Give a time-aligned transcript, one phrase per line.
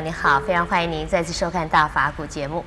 [0.00, 2.64] 你好，非常欢迎您再次收看《大法古》节目。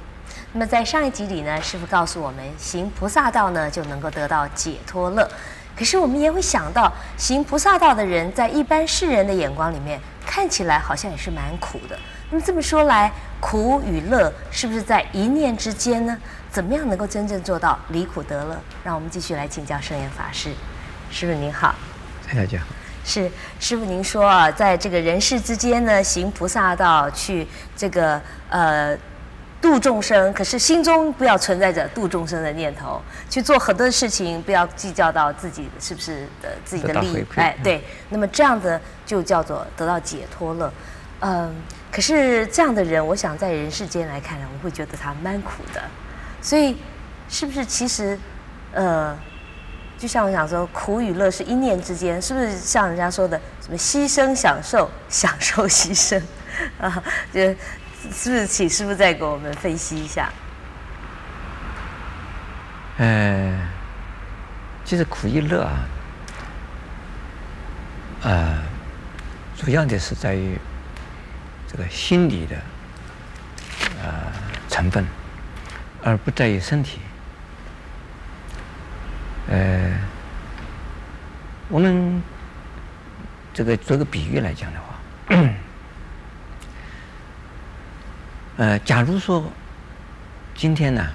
[0.52, 5.30] 那么在上一集里呢，师父告诉我们，行菩萨道呢就能够得到解脱乐。
[5.78, 11.98] 可是我们也会想到，行菩萨道的人，在一般世人的眼光里面，看起来好像也是蛮苦的。
[12.30, 16.18] 那么这么说来，苦与乐是不是在一念之间呢？
[16.52, 18.60] 怎么样能够真正做到离苦得乐？
[18.84, 20.54] 让我们继续来请教圣严法师。
[21.10, 21.74] 师父您好。
[22.28, 22.81] 大家好。
[23.04, 23.30] 是
[23.60, 28.96] 师傅，您说啊，在这个人世之间呢，行菩萨道，去这个呃
[29.60, 40.74] 度众生，可是心中不要存在着度众生的念头，去做很多事情，不要计较到自己是不是的自己的利益，哎，对，那么这样的就叫做得到解脱了。
[41.22, 41.52] 嗯、呃，
[41.92, 45.82] 可是这样的人，我想在人世间来看呢，我会觉得他蛮苦的，
[46.42, 46.78] 所以
[47.30, 48.18] 是不是其实
[48.74, 49.18] 呃？
[50.02, 56.20] 就像我想说，苦与乐是一念之间，是不是像人家说的什么牺牲享受，享受牺牲
[56.80, 57.04] 啊？
[57.32, 57.56] 就是
[58.04, 60.32] 不是请师傅再给我们分析一下？
[62.98, 63.60] 呃，
[64.84, 65.86] 其实苦与乐啊，
[68.24, 68.58] 呃，
[69.56, 70.58] 主要的是在于
[71.72, 72.56] 这个心理的
[74.02, 74.10] 呃
[74.68, 75.06] 成分，
[76.04, 77.02] 而不在于身体。
[79.52, 79.92] 呃，
[81.68, 82.24] 我们
[83.54, 85.50] 这个做个比喻来讲的话，
[88.56, 89.44] 呃，假如说
[90.56, 91.06] 今天呢，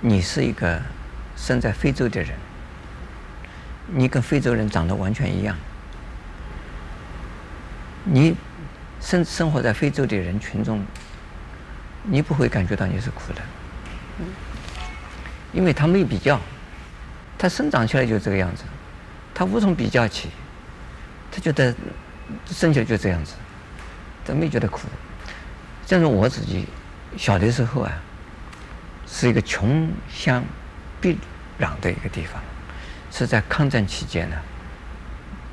[0.00, 0.80] 你是一个
[1.36, 2.30] 生在非洲的人，
[3.88, 5.54] 你跟非洲人长得完全一样，
[8.02, 8.34] 你
[8.98, 10.82] 生生活在非洲的人群中，
[12.02, 13.42] 你不会感觉到你是苦的，
[15.52, 16.40] 因为他没比较。
[17.38, 18.64] 他生长起来就这个样子，
[19.32, 20.28] 他无从比较起，
[21.30, 21.72] 他觉得
[22.46, 23.34] 生下来就这样子，
[24.24, 24.80] 他没觉得苦。
[25.86, 26.66] 正是我自己
[27.16, 27.92] 小的时候啊，
[29.06, 30.44] 是一个穷乡
[31.00, 31.16] 僻
[31.60, 32.42] 壤的一个地方，
[33.10, 34.36] 是在抗战期间呢，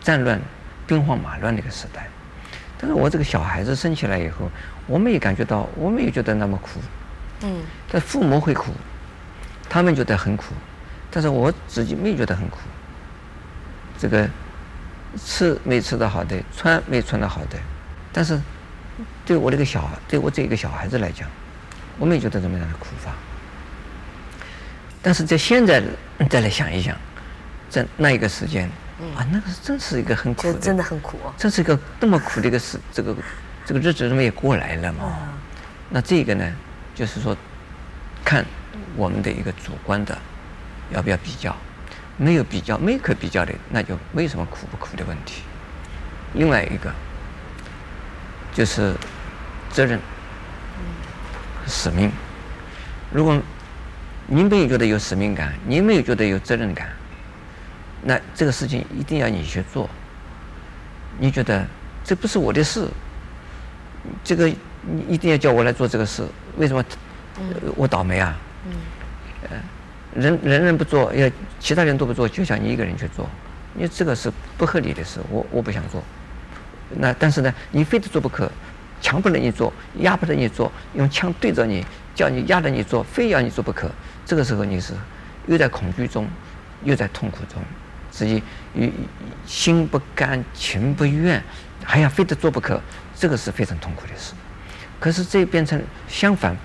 [0.02, 0.42] 战乱
[0.88, 2.08] 兵荒马乱的一个时代。
[2.78, 4.50] 但是我这个小孩子生起来以后，
[4.88, 6.82] 我没有感觉到，我没有觉得那么苦。
[7.44, 7.64] 嗯。
[7.90, 8.74] 但父母会苦，
[9.70, 10.54] 他们觉得很苦。
[11.16, 12.58] 但是我自己没觉得很苦，
[13.98, 14.30] 这个
[15.18, 17.58] 吃没吃的好的，穿没穿的好的，
[18.12, 18.38] 但是
[19.26, 21.26] 对我这个小孩，对我这一个小孩子来讲，
[21.98, 23.14] 我没觉得这么样的苦法。
[25.02, 25.82] 但是在现在
[26.30, 26.94] 再来想一想，
[27.70, 28.70] 在那一个时间，
[29.16, 33.16] 啊，那个真是一个很苦的，真的很苦，这是一个那么苦的一个事，这个
[33.66, 35.18] 这个日子怎么也过来了嘛？
[35.90, 36.46] 那这个呢，
[36.94, 37.38] 就是说，
[38.26, 38.46] 看
[38.98, 40.18] 我们的一个主观的。
[40.92, 41.56] 要不要比较？
[42.18, 45.42] 没有比较，没可比较的，那就没什么苦不苦的问题。
[46.34, 46.90] 另外一个
[48.54, 48.94] 就是
[49.70, 50.00] 责任、
[51.68, 52.10] 使命。
[53.12, 53.38] 如果
[54.28, 56.88] 你没有觉得有使命感，你没有觉得有责任感，
[58.02, 59.90] 那这个事情一定要你去做。
[61.20, 61.68] 你觉得
[62.02, 62.88] 这不是我的事，
[64.24, 66.26] 这个你一定要叫我来做这个事，
[66.56, 66.82] 为什么？
[67.76, 68.38] 我倒霉啊？
[68.66, 68.72] 嗯。
[69.50, 69.58] 呃。
[70.14, 71.30] 人人人不做，要
[71.60, 73.30] 其他人都不做，就想你一个人去做，
[73.76, 76.02] 因为这个是不合理的事，我我不想做。
[76.98, 78.50] 那但是呢，你非得做不可，
[79.02, 83.90] 强迫着你做，压迫着你做，用枪对着你，叫你压着你做，非要你做不可。
[84.26, 84.94] 这个时候你是
[85.48, 86.28] 又在恐惧中，
[86.84, 87.62] 又在痛苦中，
[88.10, 88.42] 自己
[89.46, 91.44] 心不甘情不愿，
[91.84, 92.80] 还要非得做不可，
[93.16, 94.34] 这个是非常痛苦的事。
[95.00, 96.56] 可是这变成相反，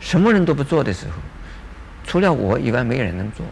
[0.00, 1.12] 什么人都不做的时候。
[2.12, 3.46] 除了我以外，没有人能做。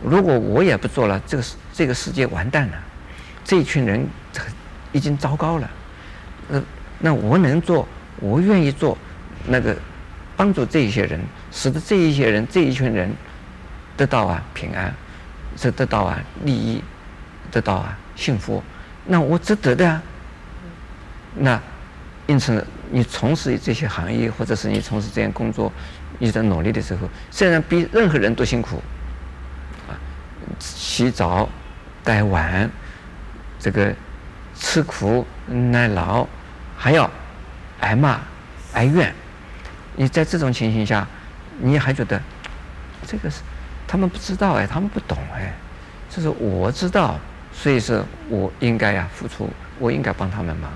[0.00, 2.74] 如果我也不做了，这个这个世界完蛋了，
[3.44, 4.06] 这一群人
[4.92, 5.68] 已经糟糕了。
[6.46, 6.62] 那
[7.00, 7.88] 那我能做，
[8.20, 8.96] 我愿意做，
[9.48, 9.76] 那个
[10.36, 13.12] 帮助这一些人，使得这一些人这一群人
[13.96, 14.94] 得到啊平安，
[15.56, 16.80] 是得到啊利益，
[17.50, 18.62] 得到啊幸福，
[19.04, 20.00] 那我值得的啊。
[21.34, 21.60] 那
[22.28, 25.72] 因此，你从事这些行业，或者是你从事这样工作。
[26.20, 28.80] 你在努力的时候，虽然比任何人都辛苦，
[29.88, 29.98] 啊，
[30.60, 31.48] 洗澡、
[32.04, 32.70] 带碗，
[33.58, 33.92] 这个
[34.54, 36.24] 吃苦耐劳，
[36.76, 37.10] 还要
[37.80, 38.20] 挨骂
[38.74, 39.12] 挨怨。
[39.96, 41.04] 你在这种情形下，
[41.58, 42.20] 你还觉得
[43.04, 43.40] 这个是
[43.88, 45.52] 他们不知道哎，他们不懂哎，
[46.08, 47.18] 就是我知道，
[47.52, 50.70] 所以说我应该呀付出，我应该帮他们忙。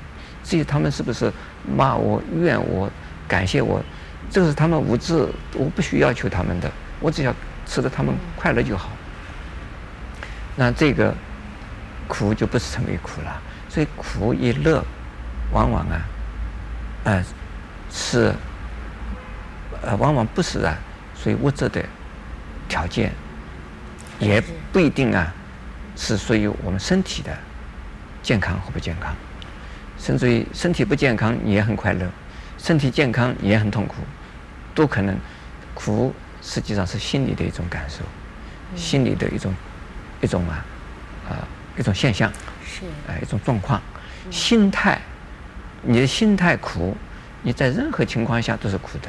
[0.49, 1.31] 至于他们是不是
[1.77, 2.91] 骂我、怨我、
[3.29, 3.83] 感谢我？
[4.31, 7.35] 这是他们无知，我不需要求他们的，我只要
[7.67, 8.89] 使得他们快乐就好。
[10.57, 11.15] 那这个
[12.07, 14.83] 苦就不是成为苦了，所以苦与乐
[15.53, 16.01] 往往啊，
[17.05, 17.25] 呃，
[17.91, 18.33] 是，
[19.83, 20.75] 呃，往往不是啊，
[21.15, 21.85] 属于物质的
[22.69, 23.13] 条件，
[24.19, 24.43] 也
[24.73, 25.31] 不一定啊，
[25.95, 27.37] 是属于我们身体的
[28.23, 29.15] 健康或不健康，
[29.99, 32.07] 甚至于身体不健康也很快乐，
[32.57, 33.97] 身体健康也很痛苦，
[34.75, 35.17] 都可能。
[35.75, 36.13] 苦
[36.43, 38.01] 实际上是心理的一种感受，
[38.75, 39.55] 心理的一种
[40.21, 40.67] 一种啊
[41.29, 41.47] 啊
[41.77, 42.33] 一种现象，
[42.67, 42.85] 是。
[43.07, 43.81] 啊一种状况，
[44.29, 45.01] 心态，
[45.83, 46.97] 你的心态苦，
[47.45, 49.09] 你在任何情况下都是苦的，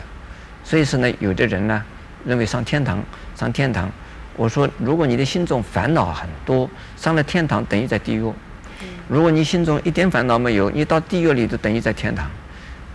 [0.64, 1.84] 所以说呢，有的人呢
[2.24, 3.04] 认为上天堂
[3.36, 3.90] 上天堂，
[4.36, 8.32] 我说如果你的心中烦恼很多，上了天堂等于在地狱，
[9.10, 12.30] 如果你心中一点烦恼没有，你到地狱里就等于在天堂，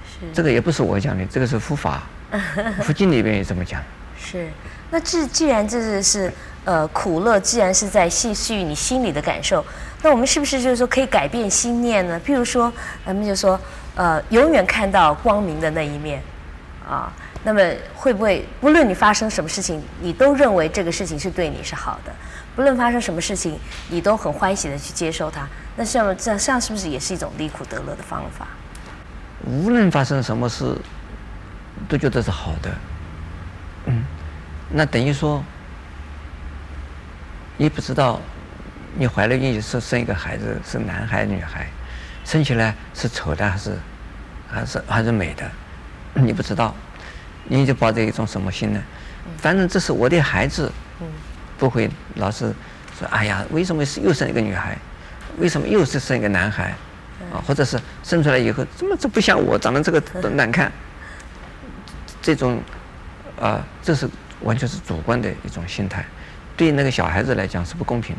[0.08, 2.02] 是这个也不是我讲的，这个是佛法。
[2.82, 3.81] 佛经里边也这么讲。
[4.19, 4.49] 是，
[4.90, 6.32] 那这既然这是是
[6.64, 9.64] 呃苦乐，既然是在细细于你心里的感受，
[10.02, 12.20] 那我们是不是就是说可以改变心念呢？
[12.26, 12.72] 譬如说，
[13.05, 13.61] 咱们就说
[13.94, 16.20] 呃永远看到光明的那一面
[16.88, 17.12] 啊，
[17.44, 17.61] 那么
[17.94, 22.12] 会不会不论你发生什么事情，你都认为这个事情是对你是好的？
[22.55, 23.59] 不论发生什么事情，
[23.89, 25.47] 你都很欢喜的去接受它。
[25.77, 28.47] 那像这样这样是不是也是一种离苦得乐的方法？
[29.45, 30.77] 无论发生什么事。
[31.89, 32.71] 都觉得是好的，
[33.87, 34.05] 嗯，
[34.71, 35.43] 那等于说，
[37.56, 38.21] 你不知道，
[38.95, 41.67] 你怀了孕是生一个孩子是男孩女孩，
[42.25, 43.77] 生起来是丑的还是，
[44.49, 45.50] 还是还是美的，
[46.15, 46.73] 你不知道，
[47.49, 48.81] 你就抱着一种什么心呢？
[49.39, 50.71] 反正这是我的孩子，
[51.59, 52.53] 不会老是
[52.99, 54.77] 说哎呀，为什么是又生一个女孩，
[55.39, 56.75] 为什么又是生一个男孩，
[57.33, 60.71] 啊，或者是生出来以后怎么这不像我，长得这个难看。
[62.23, 62.56] 这种，
[63.39, 64.09] 啊、呃，这是
[64.41, 66.03] 完全是主观的一种心态，
[66.56, 68.17] 对那个小孩子来讲是不公平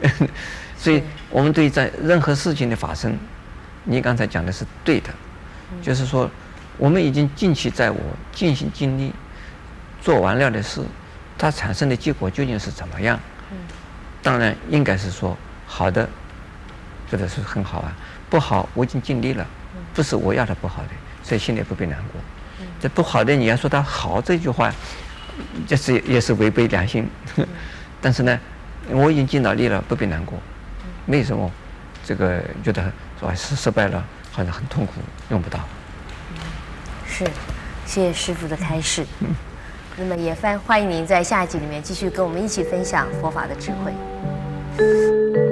[0.00, 0.26] 的。
[0.78, 3.14] 所以，我们对在任何事情的发生，
[3.84, 5.10] 你刚才讲的是对的，
[5.82, 6.30] 就是说，
[6.78, 8.00] 我们已经尽其在我，
[8.32, 9.12] 尽心尽力
[10.00, 10.80] 做完了的事，
[11.42, 13.18] 它产生的结果究竟是怎么样？
[14.22, 15.36] 当然应该是说
[15.66, 16.08] 好的，
[17.10, 17.92] 觉得是很好啊。
[18.30, 19.44] 不好，我已经尽力了，
[19.92, 20.90] 不是我要的不好的，
[21.24, 22.20] 所以心里不必难过。
[22.80, 24.72] 这不好的，你要说它好这句话，
[25.66, 27.10] 这是也是违背良心。
[28.00, 28.38] 但是呢，
[28.90, 30.38] 我已经尽了力了，不必难过。
[31.06, 31.50] 为什么？
[32.04, 32.84] 这个觉得
[33.18, 34.92] 说失失败了，好像很痛苦，
[35.30, 35.58] 用不到。
[37.04, 37.24] 是，
[37.84, 39.04] 谢谢师傅的开示。
[39.18, 39.34] 嗯。
[39.96, 45.51] 那么也欢欢迎您在下一集里面继续跟我们一起分享佛法的智慧。